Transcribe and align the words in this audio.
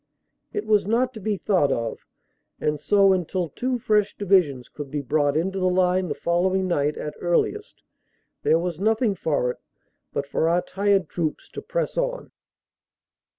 It 0.51 0.65
was 0.65 0.87
not 0.87 1.13
to 1.13 1.19
be 1.19 1.37
thought 1.37 1.71
of, 1.71 2.07
and 2.59 2.79
so 2.79 3.13
until 3.13 3.49
two 3.49 3.77
fresh 3.77 4.17
divisions 4.17 4.67
could 4.67 4.89
be 4.89 5.03
brought 5.03 5.37
into 5.37 5.59
the 5.59 5.69
line 5.69 6.07
the 6.07 6.15
following 6.15 6.67
night 6.67 6.97
at 6.97 7.13
earliest 7.19 7.83
there 8.41 8.57
was 8.57 8.79
noth 8.79 9.03
ing 9.03 9.13
for 9.13 9.51
it 9.51 9.57
but 10.11 10.25
for 10.25 10.49
our 10.49 10.63
tired 10.63 11.07
troops 11.07 11.47
to 11.49 11.61
press 11.61 11.99
on. 11.99 12.31